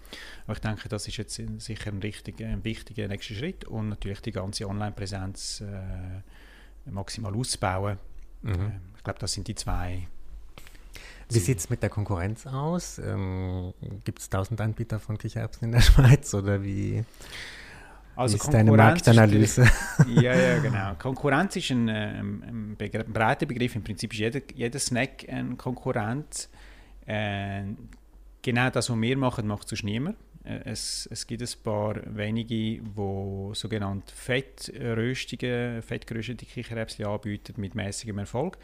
Aber 0.44 0.54
ich 0.54 0.60
denke, 0.60 0.88
das 0.88 1.06
ist 1.06 1.16
jetzt 1.18 1.40
sicher 1.58 1.92
ein, 1.92 1.98
richtiger, 1.98 2.46
ein 2.46 2.64
wichtiger 2.64 3.06
nächster 3.06 3.34
Schritt 3.34 3.64
und 3.66 3.90
natürlich 3.90 4.22
die 4.22 4.32
ganze 4.32 4.68
Online-Präsenz 4.68 5.60
äh, 5.60 6.90
maximal 6.90 7.34
auszubauen. 7.34 7.98
Mhm. 8.42 8.52
Äh, 8.52 8.70
ich 8.96 9.04
glaube, 9.04 9.18
das 9.18 9.32
sind 9.32 9.46
die 9.46 9.54
zwei 9.54 10.08
wie 11.32 11.38
sieht 11.38 11.58
es 11.58 11.70
mit 11.70 11.80
der 11.82 11.90
Konkurrenz 11.90 12.44
aus? 12.46 12.98
Ähm, 12.98 13.72
Gibt 14.04 14.18
es 14.18 14.28
tausend 14.28 14.60
Anbieter 14.60 14.98
von 14.98 15.16
Kichererbsen 15.16 15.66
in 15.66 15.72
der 15.72 15.80
Schweiz 15.80 16.34
oder 16.34 16.64
wie? 16.64 17.04
Also 18.16 18.36
ist 18.36 18.52
deine 18.52 18.72
Marktanalyse? 18.72 19.66
ja, 20.08 20.34
ja, 20.34 20.58
genau. 20.62 20.94
Konkurrenz 20.98 21.56
ist 21.56 21.70
ein, 21.70 21.88
äh, 21.88 22.20
ein, 22.20 22.76
ein 22.78 23.12
breiter 23.12 23.46
Begriff. 23.46 23.74
Im 23.76 23.82
Prinzip 23.82 24.12
ist 24.12 24.18
jeder, 24.18 24.40
jeder 24.54 24.78
Snack 24.78 25.26
ein 25.28 25.56
Konkurrent. 25.56 26.48
Äh, 27.06 27.62
genau 28.42 28.70
das, 28.70 28.90
was 28.90 29.00
wir 29.00 29.16
machen, 29.16 29.46
macht 29.46 29.68
sonst 29.68 29.84
niemand. 29.84 30.16
Äh, 30.44 30.60
es, 30.64 31.08
es 31.10 31.26
gibt 31.26 31.42
ein 31.42 31.62
paar 31.62 31.96
wenige, 32.16 32.54
die 32.54 32.82
sogenannte 33.52 34.14
Fettröstungen, 34.14 35.82
fettgeröstete 35.82 36.46
Kichererbsen 36.46 37.06
anbieten 37.06 37.54
mit 37.60 37.74
mäßigem 37.74 38.18
Erfolg, 38.18 38.58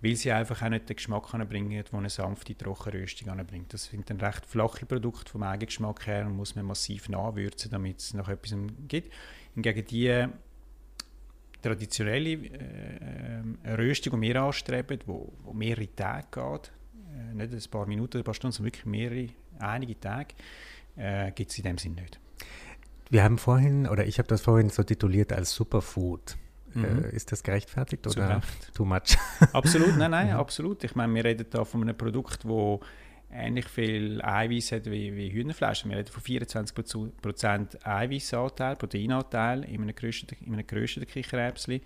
weil 0.00 0.16
sie 0.16 0.32
einfach 0.32 0.62
auch 0.62 0.68
nicht 0.68 0.88
den 0.88 0.96
Geschmack 0.96 1.30
bringen, 1.48 1.70
den 1.70 1.98
eine 1.98 2.10
sanfte 2.10 2.56
Trockenröstung 2.56 3.28
anbringt. 3.28 3.72
Das 3.72 3.84
sind 3.84 4.08
dann 4.08 4.20
recht 4.20 4.46
flache 4.46 4.86
Produkte 4.86 5.30
vom 5.30 5.42
Eigengeschmack 5.42 6.06
her 6.06 6.26
und 6.26 6.36
muss 6.36 6.54
man 6.54 6.64
massiv 6.64 7.08
nachwürzen, 7.08 7.70
damit 7.70 7.98
es 8.00 8.14
noch 8.14 8.28
etwas 8.28 8.54
gibt. 8.86 9.12
Hingegen 9.54 9.84
die 9.86 10.26
traditionelle 11.60 12.32
äh, 12.32 13.74
Röstung, 13.74 14.20
die 14.20 14.28
wir 14.28 14.42
anstreben, 14.42 15.00
wo, 15.06 15.32
wo 15.42 15.52
mehrere 15.52 15.92
Tage 15.94 16.26
geht, 16.30 16.72
äh, 17.18 17.34
nicht 17.34 17.52
ein 17.52 17.70
paar 17.70 17.86
Minuten, 17.86 18.18
ein 18.18 18.24
paar 18.24 18.34
Stunden, 18.34 18.52
sondern 18.52 18.72
wirklich 18.72 18.86
mehrere, 18.86 19.28
einige 19.58 19.98
Tage, 19.98 20.34
äh, 20.98 21.32
gibt 21.32 21.50
es 21.50 21.58
in 21.58 21.64
dem 21.64 21.78
Sinn 21.78 21.94
nicht. 21.94 22.20
Wir 23.10 23.24
haben 23.24 23.38
vorhin, 23.38 23.86
oder 23.86 24.06
ich 24.06 24.18
habe 24.18 24.28
das 24.28 24.42
vorhin 24.42 24.68
so 24.68 24.82
tituliert 24.82 25.32
als 25.32 25.52
Superfood. 25.52 26.36
Mhm. 26.74 27.04
Äh, 27.04 27.16
ist 27.16 27.32
das 27.32 27.42
gerechtfertigt 27.42 28.04
Zu 28.04 28.18
oder 28.18 28.36
Recht. 28.36 28.74
too 28.74 28.84
much? 28.84 29.16
Absolut, 29.52 29.96
nein, 29.96 30.10
nein, 30.10 30.28
mhm. 30.28 30.34
absolut. 30.34 30.84
Ich 30.84 30.94
meine, 30.94 31.14
wir 31.14 31.24
reden 31.24 31.46
da 31.50 31.64
von 31.64 31.82
einem 31.82 31.96
Produkt, 31.96 32.46
wo 32.46 32.80
ähnlich 33.30 33.66
viel 33.66 34.20
Eiweiß 34.22 34.72
hat 34.72 34.86
wie, 34.86 35.14
wie 35.16 35.30
Hühnerfleisch. 35.30 35.86
Wir 35.86 35.96
reden 35.96 36.10
von 36.10 36.22
24% 36.22 37.84
Eiweißanteil, 37.84 38.76
Proteinanteil 38.76 39.64
in 39.64 39.82
einem 39.82 39.94
gerösteten, 40.66 41.06
Kichererbsli. 41.06 41.82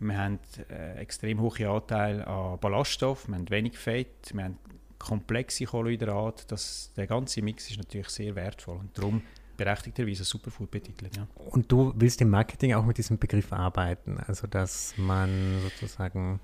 Wir 0.00 0.16
haben 0.16 0.38
äh, 0.70 0.94
extrem 1.00 1.40
hohe 1.40 1.68
Anteil 1.68 2.22
an 2.22 2.58
Ballaststoff, 2.60 3.26
wir 3.28 3.34
haben 3.34 3.50
wenig 3.50 3.76
Fett, 3.76 4.30
wir 4.32 4.44
haben 4.44 4.58
komplexe 4.98 5.64
Kohlenhydrate, 5.64 6.44
das, 6.48 6.92
der 6.96 7.06
ganze 7.06 7.42
Mix 7.42 7.70
ist 7.70 7.78
natürlich 7.78 8.08
sehr 8.08 8.34
wertvoll 8.34 8.78
und 8.78 8.96
darum 8.96 9.22
berechtigterweise 9.56 10.24
Superfood 10.24 10.70
betitelt. 10.70 11.16
Ja. 11.16 11.26
Und 11.50 11.70
du 11.70 11.92
willst 11.96 12.20
im 12.20 12.30
Marketing 12.30 12.74
auch 12.74 12.84
mit 12.84 12.96
diesem 12.98 13.18
Begriff 13.18 13.52
arbeiten, 13.52 14.18
also 14.26 14.46
dass 14.46 14.94
man 14.96 15.60
sozusagen... 15.62 16.40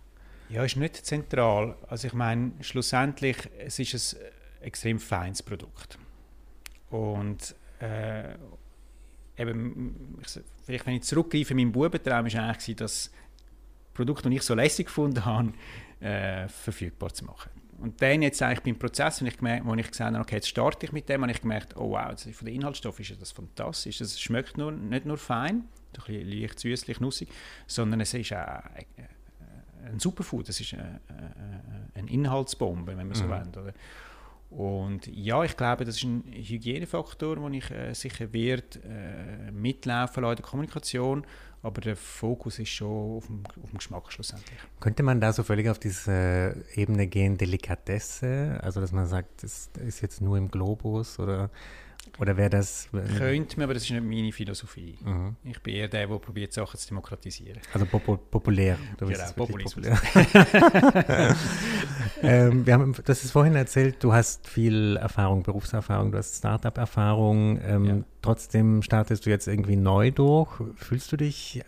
Ja, 0.51 0.65
ist 0.65 0.77
nicht 0.77 0.97
zentral. 1.07 1.77
Also 1.89 2.09
ich 2.09 2.13
meine, 2.13 2.53
schlussendlich, 2.61 3.37
es 3.59 3.79
ist 3.79 4.17
ein 4.17 4.67
extrem 4.67 4.99
feines 4.99 5.43
Produkt. 5.43 5.99
Und 6.91 7.55
äh, 7.81 8.35
eben, 9.39 10.19
ich, 10.21 10.41
vielleicht 10.65 10.87
wenn 10.87 10.95
ich 10.95 11.03
zurückgreife, 11.03 11.55
mein 11.55 11.73
Bubentraum 11.73 12.27
war 12.33 12.43
eigentlich, 12.43 12.77
das 12.77 13.11
Produkt, 13.95 14.27
das 14.27 14.33
ich 14.33 14.43
so 14.43 14.55
lässig 14.55 14.87
gefunden 14.87 15.25
habe, 15.25 15.53
äh, 16.01 16.49
verfügbar 16.49 17.15
zu 17.15 17.25
machen. 17.25 17.51
Und 17.85 18.01
dann 18.01 18.23
jetzt 18.23 18.41
eigentlich 18.41 18.63
beim 18.63 18.79
Prozess, 18.79 19.21
wenn 19.21 19.29
ich, 19.29 19.37
gemerkt, 19.37 19.67
wo 19.67 19.75
ich 19.75 19.91
gesehen 19.91 20.07
habe, 20.07 20.21
okay, 20.21 20.37
jetzt 20.37 20.49
starte 20.49 20.87
ich 20.87 20.93
mit 20.93 21.07
dem, 21.11 21.21
habe 21.21 21.31
ich 21.31 21.43
gemerkt, 21.43 21.77
oh 21.77 21.91
wow, 21.91 22.19
von 22.19 22.47
den 22.47 22.55
Inhaltsstoffen 22.55 23.05
ist 23.05 23.21
das 23.21 23.31
fantastisch. 23.31 24.01
Es 24.01 24.19
schmeckt 24.19 24.57
nur, 24.57 24.73
nicht 24.73 25.05
nur 25.05 25.19
fein, 25.19 25.57
ein 25.57 25.67
bisschen 25.93 26.27
leicht 26.27 26.59
süßlich, 26.59 27.01
nussig, 27.01 27.29
sondern 27.67 28.01
es 28.01 28.15
ist 28.15 28.33
auch 28.33 28.39
äh, 28.39 29.03
ein 29.85 30.01
Superfood, 30.01 30.49
es 30.49 30.61
ist 30.61 30.73
eine, 30.73 30.99
eine 31.95 32.11
Inhaltsbombe, 32.11 32.97
wenn 32.97 33.07
man 33.07 33.15
so 33.15 33.25
mhm. 33.25 33.31
will. 33.31 33.63
Oder? 33.63 33.75
Und 34.57 35.09
ja, 35.09 35.43
ich 35.43 35.57
glaube, 35.57 35.85
das 35.85 35.97
ist 35.97 36.05
ein 36.05 36.23
Hygienefaktor, 36.33 37.35
den 37.37 37.55
ich 37.55 37.71
äh, 37.73 37.93
sicher 37.93 38.33
wird 38.33 38.77
äh, 38.77 39.51
mitlaufen 39.51 40.23
lassen 40.23 40.33
in 40.33 40.37
der 40.37 40.45
Kommunikation, 40.45 41.27
aber 41.63 41.81
der 41.81 41.97
Fokus 41.97 42.61
ist 42.61 42.69
schon 42.69 43.17
auf 43.17 43.27
dem, 43.27 43.43
auf 43.63 43.71
dem 43.71 43.79
Geschmack 43.79 44.13
schlussendlich. 44.13 44.57
Könnte 44.79 45.03
man 45.03 45.21
da 45.21 45.33
so 45.33 45.43
völlig 45.43 45.69
auf 45.69 45.81
diese 45.81 46.55
Ebene 46.75 47.09
gehen, 47.09 47.37
Delikatesse, 47.37 48.61
also 48.63 48.81
dass 48.81 48.93
man 48.93 49.07
sagt, 49.07 49.43
das 49.43 49.71
ist 49.85 50.03
jetzt 50.03 50.21
nur 50.21 50.39
im 50.39 50.49
Globus 50.49 51.19
oder 51.19 51.51
oder 52.19 52.37
wäre 52.37 52.51
das. 52.51 52.89
Äh, 52.93 53.19
Könnte 53.19 53.57
man, 53.57 53.65
aber 53.65 53.75
das 53.75 53.85
ist 53.85 53.91
nicht 53.91 54.03
meine 54.03 54.33
Philosophie. 54.33 54.97
Mhm. 55.05 55.37
Ich 55.45 55.61
bin 55.61 55.75
eher 55.75 55.89
der, 55.89 56.07
der 56.07 56.19
probiert, 56.19 56.53
Sachen 56.53 56.79
zu 56.79 56.89
demokratisieren. 56.89 57.61
Also 57.73 57.87
popu 57.87 58.17
populär. 58.17 58.79
Du 58.99 59.07
genau, 59.07 59.33
Populismus. 59.35 59.87
Populär. 59.89 61.37
ähm, 62.23 62.67
wir 62.67 62.75
haben, 62.75 62.95
hast 62.97 63.25
es 63.25 63.31
vorhin 63.31 63.55
erzählt, 63.55 64.03
du 64.03 64.13
hast 64.13 64.49
viel 64.49 64.97
Erfahrung, 64.97 65.43
Berufserfahrung, 65.43 66.13
du 66.13 66.19
hast 66.19 66.37
Startup-Erfahrung. 66.37 67.61
Ähm, 67.63 67.85
ja. 67.85 67.99
Trotzdem 68.23 68.83
startest 68.83 69.27
du 69.27 69.31
jetzt 69.31 69.49
irgendwie 69.49 69.77
neu 69.77 70.11
durch. 70.11 70.51
Fühlst 70.77 71.11
du 71.13 71.17
dich. 71.17 71.63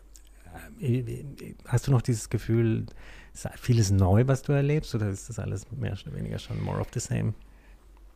Äh, 0.81 1.25
hast 1.67 1.87
du 1.87 1.91
noch 1.91 2.03
dieses 2.03 2.31
Gefühl, 2.31 2.87
ist 3.35 3.49
vieles 3.57 3.91
neu, 3.91 4.27
was 4.27 4.43
du 4.43 4.53
erlebst, 4.53 4.95
oder 4.95 5.09
ist 5.09 5.29
das 5.29 5.39
alles 5.39 5.67
mehr 5.73 5.93
oder 5.93 6.17
weniger 6.17 6.39
schon 6.39 6.63
more 6.63 6.81
of 6.81 6.89
the 6.95 7.01
same? 7.01 7.35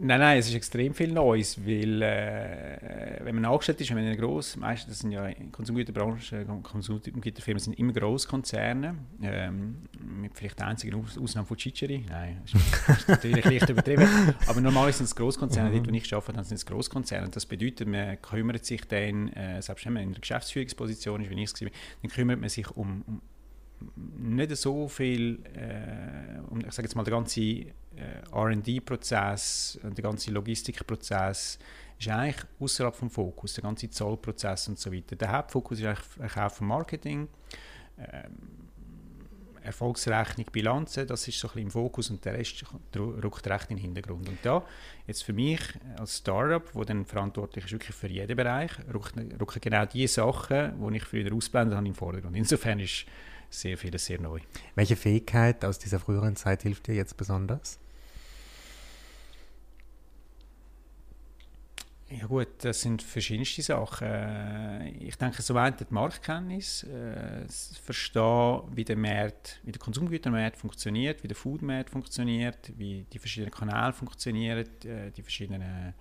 Nein, 0.02 0.18
nein, 0.18 0.38
es 0.38 0.48
ist 0.48 0.54
extrem 0.54 0.94
viel 0.94 1.12
Neues, 1.12 1.58
weil 1.62 2.00
äh, 2.00 3.20
wenn 3.22 3.34
man 3.34 3.44
angestellt 3.44 3.82
ist, 3.82 3.94
wenn 3.94 4.02
man 4.02 4.16
gross, 4.16 4.56
meistens 4.56 4.94
das 4.94 4.98
sind 5.00 5.10
ja 5.10 5.30
Konsumgüterbranche, 5.52 6.46
Konsumgüterfirmen 6.62 7.60
sind 7.60 7.78
immer 7.78 7.92
Grosskonzerne, 7.92 8.96
ähm, 9.22 9.82
mit 9.98 10.34
vielleicht 10.34 10.58
der 10.58 10.68
einzigen 10.68 11.04
Ausnahme 11.04 11.46
von 11.46 11.58
Ciceri, 11.58 12.06
nein, 12.08 12.40
das 12.86 12.98
ist 12.98 13.08
natürlich 13.08 13.44
leicht 13.44 13.68
übertrieben, 13.68 14.08
aber 14.46 14.62
normalerweise 14.62 14.98
sind 14.98 15.06
es 15.06 15.14
Grosskonzerne, 15.14 15.68
mhm. 15.68 15.74
dort 15.74 15.90
wo 15.90 15.94
ich 15.94 16.14
arbeite, 16.14 16.32
dann 16.32 16.44
sind 16.44 16.56
es 16.56 16.64
Grosskonzerne. 16.64 17.28
Das 17.28 17.44
bedeutet, 17.44 17.86
man 17.86 18.22
kümmert 18.22 18.64
sich 18.64 18.86
dann, 18.86 19.28
äh, 19.34 19.60
selbst 19.60 19.84
wenn 19.84 19.92
man 19.92 20.02
in 20.04 20.08
einer 20.08 20.20
Geschäftsführungsposition 20.20 21.20
ist, 21.20 21.28
wie 21.28 21.42
ich 21.42 21.52
es 21.52 21.60
war, 21.60 21.68
dann 22.00 22.10
kümmert 22.10 22.40
man 22.40 22.48
sich 22.48 22.70
um, 22.70 23.04
um 23.06 23.20
nicht 24.18 24.56
so 24.56 24.88
viel, 24.88 25.40
äh, 25.54 26.40
um, 26.48 26.60
ich 26.60 26.72
sage 26.72 26.86
jetzt 26.86 26.94
mal, 26.94 27.04
der 27.04 27.12
ganze 27.12 27.40
äh, 27.40 27.72
R&D-Prozess 28.32 29.78
und 29.82 29.96
der 29.96 30.02
ganze 30.02 30.30
Logistikprozess 30.30 31.58
ist 31.98 32.08
eigentlich 32.08 32.44
außerhalb 32.58 32.94
vom 32.94 33.10
Fokus, 33.10 33.54
der 33.54 33.62
ganze 33.62 33.90
Zollprozess 33.90 34.68
und 34.68 34.78
so 34.78 34.92
weiter. 34.92 35.16
Der 35.16 35.32
Hauptfokus 35.32 35.78
ist 35.78 35.84
eigentlich 35.84 36.06
Verkauf 36.06 36.60
und 36.60 36.68
Marketing, 36.68 37.28
ähm, 37.98 38.60
Erfolgsrechnung, 39.62 40.46
Bilanzen, 40.50 41.06
das 41.06 41.28
ist 41.28 41.38
so 41.38 41.48
ein 41.48 41.50
bisschen 41.50 41.66
im 41.66 41.70
Fokus 41.70 42.10
und 42.10 42.24
der 42.24 42.34
Rest 42.34 42.64
rückt 42.96 43.46
recht 43.46 43.70
in 43.70 43.76
den 43.76 43.82
Hintergrund. 43.84 44.26
Und 44.26 44.38
da, 44.42 44.64
jetzt 45.06 45.22
für 45.22 45.34
mich 45.34 45.60
als 45.98 46.18
Startup, 46.18 46.62
wo 46.74 46.82
dann 46.84 47.04
verantwortlich 47.04 47.66
ist 47.66 47.72
wirklich 47.72 47.94
für 47.94 48.08
jeden 48.08 48.36
Bereich, 48.36 48.70
rücken 48.92 49.36
genau 49.60 49.84
die 49.84 50.06
Sachen, 50.06 50.90
die 50.90 50.96
ich 50.96 51.04
früher 51.04 51.34
ausblendet 51.34 51.76
habe, 51.76 51.86
im 51.86 51.94
Vordergrund. 51.94 52.36
Insofern 52.36 52.80
ist 52.80 53.04
sehr 53.50 53.76
vieles 53.76 54.06
sehr 54.06 54.20
neu. 54.20 54.40
Welche 54.74 54.96
Fähigkeit 54.96 55.64
aus 55.64 55.78
dieser 55.78 55.98
früheren 55.98 56.36
Zeit 56.36 56.62
hilft 56.62 56.86
dir 56.86 56.94
jetzt 56.94 57.16
besonders? 57.16 57.78
Ja 62.10 62.26
gut, 62.26 62.48
das 62.58 62.80
sind 62.80 63.02
verschiedenste 63.02 63.62
Sachen. 63.62 64.08
Äh, 64.08 64.88
ich 64.90 65.16
denke, 65.16 65.42
so 65.42 65.54
weit 65.54 65.78
die 65.78 65.84
Marktkenntnis, 65.90 66.82
äh, 66.82 67.44
das 67.46 67.76
Verstehen, 67.76 68.62
wie 68.72 68.84
der 68.84 68.96
Markt, 68.96 69.60
wie 69.62 69.70
der 69.70 69.80
Konsumgütermarkt 69.80 70.56
funktioniert, 70.56 71.22
wie 71.22 71.28
der 71.28 71.36
Foodmarkt 71.36 71.90
funktioniert, 71.90 72.72
wie 72.76 73.06
die 73.12 73.18
verschiedenen 73.20 73.52
Kanäle 73.52 73.92
funktionieren, 73.92 74.66
äh, 74.84 75.10
die 75.12 75.22
verschiedenen 75.22 75.94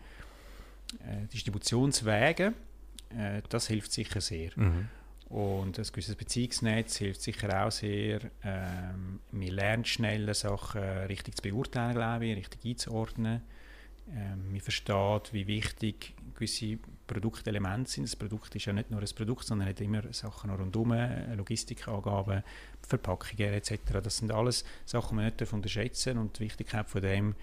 Distributionswege, 1.31 2.55
das 3.47 3.67
hilft 3.67 3.91
sicher 3.91 4.21
sehr. 4.21 4.49
Mhm. 4.55 4.87
Und 5.29 5.77
ein 5.77 5.85
gewisses 5.85 6.15
Beziehungsnetz 6.15 6.97
hilft 6.97 7.21
sicher 7.21 7.65
auch 7.65 7.71
sehr. 7.71 8.19
Ähm, 8.43 9.19
man 9.31 9.47
lernt 9.47 9.87
schneller 9.87 10.33
Sachen 10.33 10.81
richtig 10.81 11.35
zu 11.35 11.43
beurteilen, 11.43 11.93
glaube 11.93 12.25
ich, 12.25 12.37
richtig 12.37 12.65
einzuordnen. 12.65 13.41
Ähm, 14.11 14.51
man 14.51 14.59
versteht, 14.59 15.31
wie 15.31 15.45
wichtig 15.45 16.15
gewisse 16.33 16.79
Produktelemente 17.05 17.91
sind. 17.91 18.05
Das 18.05 18.15
Produkt 18.15 18.55
ist 18.55 18.65
ja 18.65 18.73
nicht 18.73 18.89
nur 18.89 19.01
ein 19.01 19.09
Produkt, 19.15 19.45
sondern 19.45 19.69
hat 19.69 19.81
immer 19.81 20.01
Sachen 20.13 20.49
rundherum, 20.49 20.95
Logistikangaben, 21.37 22.43
Verpackungen 22.87 23.53
etc. 23.53 23.77
Das 24.01 24.17
sind 24.17 24.31
alles 24.31 24.65
Sachen, 24.85 25.17
die 25.17 25.23
man 25.23 25.33
nicht 25.39 25.53
unterschätzen 25.53 26.15
darf. 26.15 26.23
Und 26.23 26.39
die 26.39 26.43
Wichtigkeit 26.43 26.89
von 26.89 27.01
dem 27.01 27.35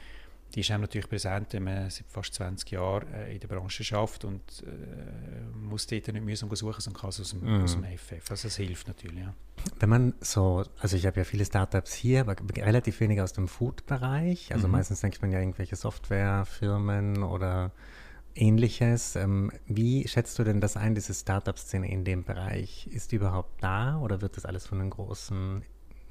die 0.54 0.60
ist 0.60 0.70
natürlich 0.70 1.08
präsent, 1.08 1.48
wenn 1.52 1.64
man 1.64 1.90
seit 1.90 2.06
fast 2.08 2.34
20 2.34 2.70
Jahren 2.70 3.12
äh, 3.12 3.34
in 3.34 3.40
der 3.40 3.48
Branche 3.48 3.84
schafft 3.84 4.24
und 4.24 4.40
äh, 4.66 5.56
muss 5.56 5.86
dort 5.86 6.08
nicht 6.08 6.24
mühsam 6.24 6.54
suchen, 6.54 6.80
sondern 6.80 7.00
kann 7.00 7.10
es 7.10 7.20
aus 7.20 7.30
dem, 7.30 7.40
mhm. 7.40 7.64
aus 7.64 7.72
dem 7.72 7.84
FF. 7.84 8.30
Also 8.30 8.48
das 8.48 8.56
hilft 8.56 8.88
natürlich, 8.88 9.18
ja. 9.18 9.34
Wenn 9.78 9.88
man 9.88 10.14
so, 10.20 10.64
also 10.78 10.96
ich 10.96 11.06
habe 11.06 11.18
ja 11.18 11.24
viele 11.24 11.44
Startups 11.44 11.92
hier, 11.92 12.20
aber 12.20 12.36
relativ 12.56 13.00
wenig 13.00 13.20
aus 13.20 13.32
dem 13.32 13.48
Food-Bereich. 13.48 14.52
Also 14.54 14.68
mhm. 14.68 14.72
meistens 14.72 15.00
denkt 15.00 15.20
man 15.20 15.32
ja 15.32 15.40
irgendwelche 15.40 15.76
Softwarefirmen 15.76 17.22
oder 17.22 17.72
ähnliches. 18.36 19.16
Ähm, 19.16 19.50
wie 19.66 20.06
schätzt 20.06 20.38
du 20.38 20.44
denn 20.44 20.60
das 20.60 20.76
ein, 20.76 20.94
diese 20.94 21.14
Startup-Szene 21.14 21.90
in 21.90 22.04
dem 22.04 22.24
Bereich? 22.24 22.86
Ist 22.88 23.12
die 23.12 23.16
überhaupt 23.16 23.62
da 23.62 23.98
oder 23.98 24.20
wird 24.20 24.36
das 24.36 24.44
alles 24.44 24.66
von 24.66 24.78
den 24.78 24.90
großen, 24.90 25.62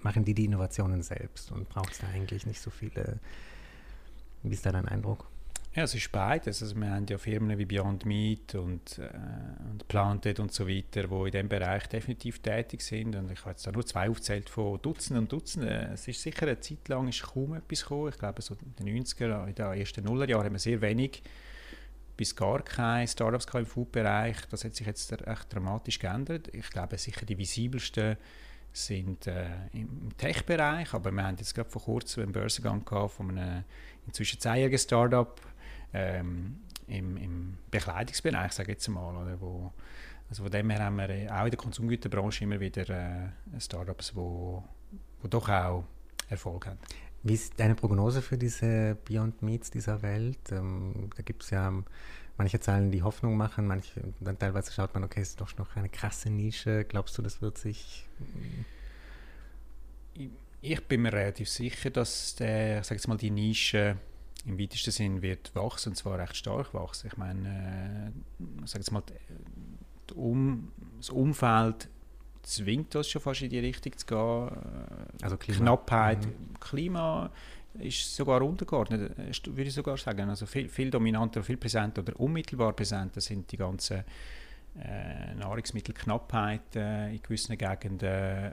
machen 0.02 0.26
die 0.26 0.34
die 0.34 0.46
Innovationen 0.46 1.02
selbst 1.02 1.52
und 1.52 1.70
braucht 1.70 1.94
es 1.94 2.00
da 2.00 2.08
eigentlich 2.08 2.46
nicht 2.46 2.62
so 2.62 2.70
viele 2.70 3.20
wie 4.50 4.54
ist 4.54 4.66
da 4.66 4.72
dein 4.72 4.88
Eindruck? 4.88 5.28
Ja, 5.76 5.84
es 5.84 5.94
ist 5.94 6.10
beides. 6.10 6.64
Also 6.64 6.74
wir 6.76 6.90
haben 6.90 7.06
ja 7.06 7.18
Firmen 7.18 7.58
wie 7.58 7.66
Beyond 7.66 8.06
Meat 8.06 8.56
und, 8.56 8.98
äh, 8.98 9.10
und 9.70 9.86
Planted 9.90 10.40
und 10.40 10.54
so 10.54 10.66
weiter, 10.66 11.04
die 11.04 11.14
in 11.14 11.32
diesem 11.32 11.50
Bereich 11.50 11.88
definitiv 11.88 12.40
tätig 12.40 12.82
sind. 12.82 13.14
Und 13.14 13.30
ich 13.30 13.42
habe 13.42 13.50
jetzt 13.50 13.68
da 13.68 13.74
nur 13.74 13.86
zwei 13.86 14.10
aufgezählt 14.10 14.50
von 14.50 14.82
Dutzenden 14.82 15.24
und 15.24 15.32
Dutzenden. 15.34 15.70
Es 15.94 16.08
ist 16.08 16.22
sicher 16.22 16.44
eine 16.44 16.62
Zeit 16.62 16.88
lang 16.88 17.10
ist 17.10 17.24
kaum 17.24 17.56
etwas 17.56 17.82
gekommen. 17.82 18.08
Ich 18.08 18.18
glaube, 18.18 18.42
so 18.42 18.56
in 18.80 18.86
den 18.86 19.04
90er, 19.04 19.48
in 19.48 19.56
den 19.56 19.66
ersten 19.66 20.06
Nullerjahren 20.06 20.46
haben 20.46 20.54
wir 20.54 20.60
sehr 20.60 20.80
wenig 20.80 21.22
bis 22.16 22.34
gar 22.34 22.62
keine 22.62 23.06
Startups 23.06 23.46
im 23.54 23.66
Food-Bereich. 23.66 24.38
Das 24.50 24.64
hat 24.64 24.76
sich 24.76 24.88
jetzt 24.88 25.12
echt 25.12 25.54
dramatisch 25.54 26.00
geändert. 26.00 26.48
Ich 26.54 26.70
glaube, 26.70 26.98
sicher 26.98 27.26
die 27.26 27.38
visibelsten 27.38 28.16
sind 28.76 29.28
äh, 29.28 29.46
im 29.74 30.10
Tech-Bereich, 30.18 30.94
aber 30.94 31.12
wir 31.12 31.24
haben 31.24 31.38
jetzt 31.38 31.56
gerade 31.56 31.70
vor 31.70 31.82
kurzem 31.82 32.24
einen 32.24 32.32
Börsengang 32.32 32.84
gehabt 32.84 33.14
von 33.14 33.38
einem 33.38 33.64
inzwischen 34.06 34.40
zehnjährigen 34.40 34.78
Startup 34.78 35.40
ähm, 35.94 36.58
im, 36.88 37.18
im 37.18 37.58
Bekleidungsbereich, 37.72 38.52
sage 38.52 38.72
ich 38.72 38.78
jetzt 38.78 38.88
mal, 38.90 39.16
oder, 39.16 39.40
wo, 39.40 39.72
also 40.30 40.44
von 40.44 40.52
dem 40.52 40.70
her 40.70 40.84
haben 40.84 40.98
wir 40.98 41.10
äh, 41.10 41.30
auch 41.30 41.46
in 41.46 41.52
der 41.52 41.58
Konsumgüterbranche 41.58 42.44
immer 42.44 42.60
wieder 42.60 42.90
äh, 42.90 43.60
Startups, 43.60 44.16
wo, 44.16 44.64
wo 45.22 45.28
doch 45.28 45.48
auch 45.50 45.86
Erfolg 46.30 46.68
haben. 46.68 46.80
Wie 47.24 47.34
ist 47.34 47.60
deine 47.60 47.76
Prognose 47.76 48.22
für 48.22 48.38
diese 48.38 48.98
Beyond 49.06 49.42
Meats 49.42 49.72
dieser 49.72 50.02
Welt? 50.02 50.52
Ähm, 50.52 51.10
da 51.16 51.24
gibt 51.24 51.44
es 51.44 51.50
ja 51.50 51.74
manche 52.38 52.60
Zahlen, 52.60 52.92
die 52.92 53.04
Hoffnung 53.04 53.38
machen, 53.38 53.68
manche, 53.68 54.02
dann 54.20 54.38
teilweise 54.38 54.72
schaut 54.72 54.94
man, 54.94 55.04
okay, 55.04 55.22
ist 55.22 55.40
doch 55.40 55.58
noch 55.58 55.76
eine 55.76 55.90
krasse 55.90 56.30
Nische. 56.30 56.86
Glaubst 56.86 57.18
du, 57.18 57.22
das 57.22 57.42
wird 57.42 57.58
sich. 57.58 58.08
Ich 60.62 60.84
bin 60.88 61.02
mir 61.02 61.14
relativ 61.14 61.50
sicher, 61.50 61.90
dass 61.90 62.36
der, 62.36 62.84
sage 62.84 62.96
jetzt 62.96 63.08
mal, 63.08 63.18
die 63.18 63.32
Nische 63.32 63.98
im 64.46 64.60
weitesten 64.60 64.92
Sinn 64.92 65.22
wird 65.22 65.54
wachsen, 65.56 65.90
und 65.90 65.96
zwar 65.96 66.20
recht 66.20 66.36
stark 66.36 66.74
wachsen. 66.74 67.08
Ich 67.08 67.18
meine, 67.18 68.14
äh, 68.40 68.68
sage 68.68 68.80
jetzt 68.80 68.92
mal, 68.92 69.04
um, 70.16 70.72
das 70.98 71.10
Umfeld 71.10 71.90
zwingt 72.44 72.96
uns 72.96 73.10
schon 73.10 73.22
fast 73.22 73.42
in 73.42 73.50
die 73.50 73.60
Richtung 73.60 73.98
zu 73.98 74.06
gehen. 74.06 74.50
Also 75.22 75.38
Klima. 75.38 75.60
Knappheit, 75.60 76.26
mhm. 76.26 76.60
Klima 76.60 77.32
ist 77.80 78.16
sogar 78.16 78.42
untergeordnet, 78.42 79.18
würde 79.18 79.64
ich 79.64 79.74
sogar 79.74 79.98
sagen. 79.98 80.30
Also 80.30 80.46
viel, 80.46 80.70
viel 80.70 80.90
dominanter, 80.90 81.44
viel 81.44 81.58
präsenter 81.58 82.02
oder 82.02 82.20
unmittelbar 82.20 82.74
präsenter 82.74 83.22
sind 83.22 83.52
die 83.52 83.58
ganzen 83.58 84.04
äh, 84.80 85.34
Nahrungsmittelknappheit 85.36 86.76
äh, 86.76 87.16
in 87.16 87.22
gewissen 87.22 87.58
Gegenden 87.58 88.08
äh, 88.08 88.52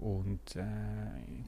und 0.00 0.54
äh, 0.54 0.62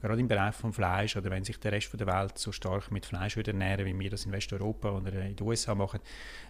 gerade 0.01 0.19
im 0.19 0.27
Bereich 0.27 0.55
von 0.55 0.73
Fleisch 0.73 1.15
oder 1.15 1.31
wenn 1.31 1.43
sich 1.43 1.57
der 1.59 1.71
Rest 1.71 1.97
der 1.97 2.07
Welt 2.07 2.37
so 2.37 2.51
stark 2.51 2.91
mit 2.91 3.05
Fleisch 3.05 3.37
würde 3.37 3.51
ernähren, 3.51 3.85
wie 3.85 3.97
wir 3.97 4.09
das 4.09 4.25
in 4.25 4.31
Westeuropa 4.31 4.89
oder 4.91 5.13
in 5.21 5.35
den 5.35 5.47
USA 5.47 5.73
machen, 5.73 6.01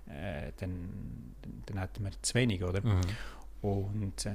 äh, 0.08 0.52
dann, 0.58 1.36
dann, 1.68 1.78
hätten 1.78 2.04
wir 2.04 2.12
zu 2.22 2.34
wenig, 2.34 2.64
oder? 2.64 2.82
Mhm. 2.82 3.02
Und 3.62 4.26
äh, 4.26 4.32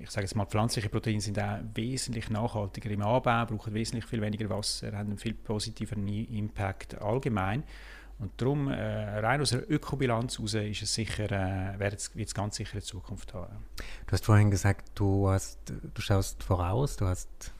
ich 0.00 0.10
sage 0.10 0.24
jetzt 0.24 0.36
mal, 0.36 0.46
pflanzliche 0.46 0.88
Proteine 0.88 1.20
sind 1.20 1.38
auch 1.40 1.58
wesentlich 1.74 2.30
nachhaltiger 2.30 2.90
im 2.90 3.02
Anbau, 3.02 3.46
brauchen 3.46 3.74
wesentlich 3.74 4.04
viel 4.04 4.20
weniger 4.20 4.48
Wasser, 4.48 4.92
haben 4.92 5.08
einen 5.08 5.18
viel 5.18 5.34
positiveren 5.34 6.06
Impact 6.06 7.00
allgemein. 7.00 7.64
Und 8.20 8.32
darum, 8.40 8.68
äh, 8.68 9.18
rein 9.20 9.40
aus 9.40 9.52
einer 9.52 9.68
Ökobilanz 9.68 10.38
heraus, 10.38 10.54
ist 10.54 10.82
es 10.82 10.94
sicher, 10.94 11.30
äh, 11.30 11.78
wird 11.78 12.10
es 12.14 12.34
ganz 12.34 12.56
sicher 12.56 12.74
eine 12.74 12.82
Zukunft 12.82 13.34
haben. 13.34 13.56
Du 14.06 14.12
hast 14.12 14.24
vorhin 14.24 14.50
gesagt, 14.50 14.90
du, 14.94 15.28
hast, 15.28 15.58
du 15.94 16.00
schaust 16.00 16.42
voraus, 16.42 16.96
du 16.96 17.06
hast 17.06 17.52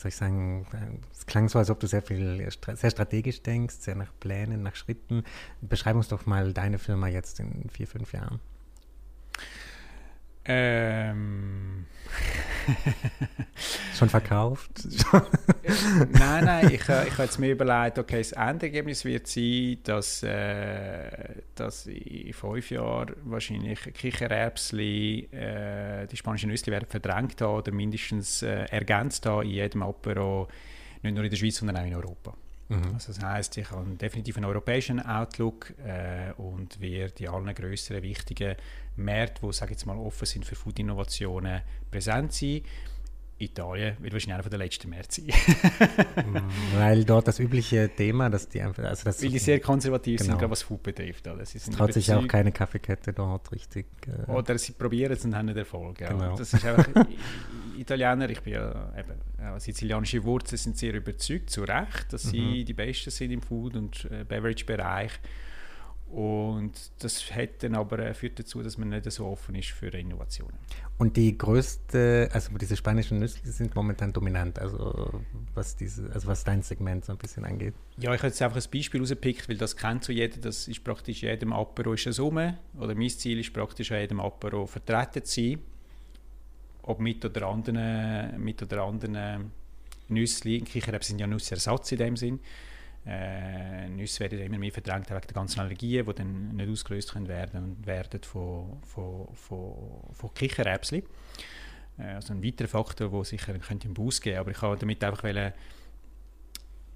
soll 0.00 0.08
ich 0.08 0.16
sagen, 0.16 0.66
es 1.12 1.26
klang 1.26 1.48
so, 1.50 1.58
als 1.58 1.68
ob 1.68 1.78
du 1.78 1.86
sehr 1.86 2.00
viel, 2.00 2.48
sehr 2.74 2.90
strategisch 2.90 3.42
denkst, 3.42 3.76
sehr 3.80 3.94
nach 3.94 4.10
Plänen, 4.18 4.62
nach 4.62 4.74
Schritten. 4.74 5.24
Beschreib 5.60 5.94
uns 5.94 6.08
doch 6.08 6.24
mal 6.24 6.54
deine 6.54 6.78
Firma 6.78 7.08
jetzt 7.08 7.38
in 7.38 7.68
vier, 7.68 7.86
fünf 7.86 8.14
Jahren. 8.14 8.40
Ähm. 10.50 11.86
Schon 13.96 14.08
verkauft? 14.08 14.70
nein, 16.12 16.44
nein, 16.44 16.70
ich, 16.72 16.88
äh, 16.88 17.06
ich 17.06 17.12
habe 17.12 17.22
jetzt 17.24 17.38
mir 17.38 17.52
überlegt, 17.52 17.98
okay, 17.98 18.18
das 18.18 18.32
Endergebnis 18.32 19.04
wird 19.04 19.26
sein, 19.26 19.78
dass, 19.84 20.22
äh, 20.22 21.10
dass 21.54 21.86
in 21.86 22.32
fünf 22.32 22.70
Jahren 22.70 23.14
wahrscheinlich 23.24 23.80
Kichererbsli, 23.94 25.28
äh, 25.32 26.06
die 26.06 26.16
spanischen 26.16 26.50
Nüsse 26.50 26.70
werden 26.70 26.86
verdrängt 26.88 27.40
haben 27.40 27.58
oder 27.58 27.72
mindestens 27.72 28.42
äh, 28.42 28.64
ergänzt 28.64 29.26
haben 29.26 29.42
in 29.42 29.50
jedem 29.50 29.82
Apero, 29.82 30.48
nicht 31.02 31.14
nur 31.14 31.24
in 31.24 31.30
der 31.30 31.36
Schweiz, 31.36 31.56
sondern 31.56 31.76
auch 31.76 31.86
in 31.86 31.94
Europa. 31.94 32.34
Mhm. 32.70 32.94
Also 32.94 33.12
das 33.12 33.22
heißt, 33.22 33.56
ich 33.58 33.70
habe 33.72 33.84
definitiv 33.96 34.36
einen 34.36 34.46
europäischen 34.46 35.00
Outlook 35.04 35.74
äh, 35.84 36.32
und 36.36 36.80
werde 36.80 37.24
in 37.24 37.28
allen 37.28 37.52
größeren 37.52 38.02
wichtigen 38.02 38.54
Märkten, 38.96 39.48
die 39.50 39.56
sage 39.56 39.72
jetzt 39.72 39.86
mal 39.86 39.98
offen 39.98 40.24
sind 40.24 40.44
für 40.46 40.54
Food-Innovationen, 40.54 41.62
präsent 41.90 42.32
sein. 42.32 42.62
Italien 43.40 43.96
wird 44.00 44.12
wahrscheinlich 44.12 44.38
einer 44.38 44.50
der 44.50 44.58
letzten 44.58 44.90
Märkte 44.90 45.22
sein. 45.22 45.32
Weil 46.74 47.04
dort 47.04 47.28
das 47.28 47.38
übliche 47.38 47.90
Thema, 47.94 48.28
dass 48.28 48.48
die 48.48 48.60
einfach. 48.60 48.84
Also 48.84 49.04
das 49.04 49.22
Weil 49.22 49.30
die 49.30 49.38
sehr 49.38 49.60
konservativ 49.60 50.20
genau. 50.20 50.32
sind, 50.32 50.38
gerade 50.38 50.50
was 50.50 50.62
Food 50.62 50.82
betrifft. 50.82 51.26
Also 51.26 51.44
sind 51.44 51.76
traut 51.76 51.92
sich 51.92 52.12
auch 52.12 52.26
keine 52.28 52.52
Kaffeekette 52.52 53.12
dort 53.12 53.50
richtig. 53.52 53.86
Äh 54.06 54.30
Oder 54.30 54.58
sie 54.58 54.72
probieren 54.72 55.12
es 55.12 55.24
und 55.24 55.34
haben 55.34 55.46
nicht 55.46 55.58
Erfolg. 55.58 56.00
Ja. 56.00 56.08
Genau. 56.08 56.36
Das 56.36 56.52
ist 56.52 56.64
einfach. 56.64 57.06
Italiener, 57.78 58.28
ich 58.28 58.42
bin 58.42 58.52
ja 58.54 58.92
eben, 58.98 59.58
sizilianische 59.60 60.22
Wurzeln 60.24 60.58
sind 60.58 60.76
sehr 60.76 60.92
überzeugt, 60.94 61.48
zu 61.50 61.62
Recht, 61.62 62.12
dass 62.12 62.24
sie 62.24 62.60
mhm. 62.60 62.64
die 62.66 62.74
Besten 62.74 63.10
sind 63.10 63.30
im 63.30 63.40
Food- 63.40 63.76
und 63.76 64.06
äh, 64.10 64.24
Beverage-Bereich. 64.24 65.12
Und 66.10 66.72
das 66.98 67.30
hat 67.32 67.62
dann 67.62 67.76
aber, 67.76 68.00
äh, 68.00 68.14
führt 68.14 68.38
dazu, 68.38 68.62
dass 68.62 68.76
man 68.76 68.88
nicht 68.88 69.10
so 69.12 69.26
offen 69.26 69.54
ist 69.54 69.68
für 69.68 69.88
Innovationen. 69.88 70.58
Und 70.98 71.16
die 71.16 71.38
größte, 71.38 72.28
also 72.32 72.50
diese 72.58 72.76
spanischen 72.76 73.20
Nüsse 73.20 73.38
sind 73.44 73.76
momentan 73.76 74.12
dominant, 74.12 74.58
also 74.58 75.22
was, 75.54 75.76
diese, 75.76 76.10
also 76.12 76.26
was 76.26 76.42
dein 76.42 76.62
Segment 76.62 77.04
so 77.04 77.12
ein 77.12 77.18
bisschen 77.18 77.44
angeht. 77.44 77.74
Ja, 77.96 78.12
ich 78.12 78.18
habe 78.18 78.26
jetzt 78.26 78.42
einfach 78.42 78.56
ein 78.56 78.70
Beispiel 78.72 79.00
rausgepickt, 79.00 79.48
weil 79.48 79.56
das 79.56 79.76
kennt 79.76 80.02
so 80.02 80.12
jeder, 80.12 80.38
das 80.40 80.66
ist 80.66 80.82
praktisch 80.82 81.22
jedem 81.22 81.52
Apero 81.52 81.94
ist 81.94 82.12
Summe, 82.12 82.58
oder 82.76 82.96
mein 82.96 83.08
Ziel 83.10 83.38
ist 83.38 83.52
praktisch 83.52 83.92
an 83.92 84.00
jedem 84.00 84.18
Apero 84.18 84.66
vertreten 84.66 85.24
zu 85.24 85.40
sein, 85.40 85.58
ob 86.82 86.98
mit 86.98 87.24
oder 87.24 87.46
anderen, 87.46 88.42
mit 88.42 88.60
oder 88.62 88.82
anderen 88.82 89.52
Nüsse, 90.08 90.60
Kichererbsen 90.60 91.12
sind 91.12 91.20
ja 91.20 91.28
Nussersatz 91.28 91.92
in 91.92 91.98
dem 91.98 92.16
Sinn, 92.16 92.40
äh, 93.06 93.88
Nüsse 93.88 94.20
werden 94.20 94.40
immer 94.40 94.58
mehr 94.58 94.72
verdrängt 94.72 95.08
wegen 95.10 95.20
der 95.20 95.34
ganzen 95.34 95.60
Allergien, 95.60 96.06
die 96.06 96.14
dann 96.14 96.56
nicht 96.56 96.70
ausgelöst 96.70 97.12
können 97.12 97.28
werden 97.28 97.76
werden 97.86 98.22
von, 98.22 98.80
von, 98.84 99.28
von, 99.34 99.74
von 100.12 100.34
Kichererbsen. 100.34 101.02
Äh, 101.98 102.02
also 102.02 102.34
ein 102.34 102.44
weiterer 102.44 102.68
Faktor, 102.68 103.10
der 103.10 103.24
sicher 103.24 103.58
könnte 103.58 103.88
im 103.88 103.94
Bus 103.94 104.20
geben 104.20 104.38
aber 104.38 104.50
ich 104.50 104.58
kann 104.58 104.78
damit 104.78 105.02
einfach 105.02 105.24
wollen, 105.24 105.52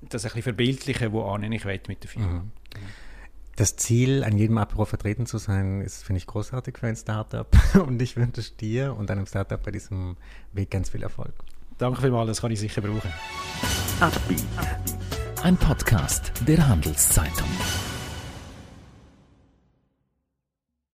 das 0.03 0.25
ein 0.25 0.29
bisschen 0.29 0.43
verbildlichen, 0.43 1.13
wo 1.13 1.37
ich 1.37 1.65
will 1.65 1.81
mit 1.89 2.03
der 2.03 2.11
Firma. 2.11 2.27
Mhm. 2.27 2.51
Das 3.57 3.77
Ziel, 3.77 4.25
an 4.25 4.37
jedem 4.37 4.59
Apro 4.59 4.85
vertreten 4.85 5.27
zu 5.27 5.39
sein, 5.39 5.81
ist, 5.81 6.05
finde 6.05 6.19
ich, 6.19 6.27
großartig 6.27 6.77
für 6.77 6.89
ein 6.89 6.97
Startup. 6.97 7.47
Und 7.87 8.03
ich 8.03 8.17
wünsche 8.17 8.51
dir 8.51 8.97
und 8.97 9.09
deinem 9.09 9.27
Startup 9.27 9.63
bei 9.63 9.71
diesem 9.71 10.17
Weg 10.53 10.71
ganz 10.73 10.91
viel 10.91 11.05
Erfolg. 11.05 11.35
Danke 11.79 12.01
vielmals, 12.01 12.29
das 12.29 12.41
kann 12.41 12.51
ich 12.51 12.59
sicher 12.59 12.81
brauchen. 12.81 13.13
Upbeat 14.01 15.14
ein 15.45 15.59
Podcast 15.59 16.33
der 16.47 16.67
Handelszeitung. 16.67 17.49